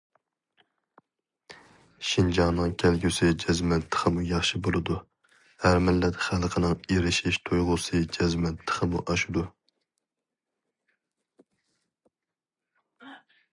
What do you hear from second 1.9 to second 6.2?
شىنجاڭنىڭ كەلگۈسى جەزمەن تېخىمۇ ياخشى بولىدۇ، ھەر مىللەت